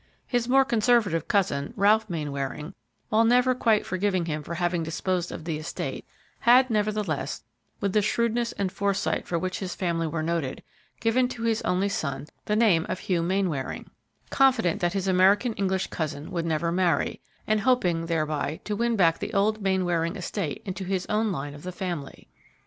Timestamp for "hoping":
17.61-18.07